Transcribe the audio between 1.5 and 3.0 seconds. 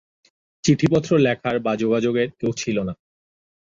বা যোগাযোগের কেউ ছিল না।